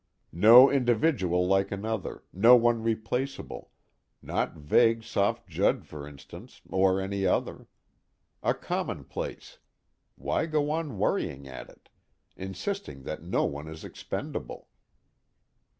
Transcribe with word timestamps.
No 0.33 0.67
individual 0.67 1.45
like 1.45 1.71
another, 1.71 2.23
no 2.33 2.55
one 2.55 2.81
replaceable, 2.81 3.69
not 4.19 4.55
vague 4.55 5.03
soft 5.03 5.47
Judd 5.47 5.85
for 5.85 6.07
instance 6.07 6.59
or 6.71 6.99
any 6.99 7.27
other. 7.27 7.67
A 8.41 8.55
commonplace: 8.55 9.59
why 10.15 10.47
go 10.47 10.71
on 10.71 10.97
worrying 10.97 11.47
at 11.47 11.69
it, 11.69 11.87
insisting 12.35 13.03
that 13.03 13.21
no 13.21 13.45
one 13.45 13.67
is 13.67 13.83
expendable? 13.85 14.69